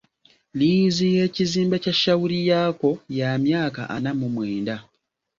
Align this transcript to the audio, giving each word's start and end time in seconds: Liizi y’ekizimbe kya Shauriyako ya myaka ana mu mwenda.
Liizi 0.57 1.05
y’ekizimbe 1.17 1.75
kya 1.83 1.93
Shauriyako 2.01 2.89
ya 3.19 3.29
myaka 3.43 3.81
ana 3.95 4.11
mu 4.19 4.27
mwenda. 4.33 4.75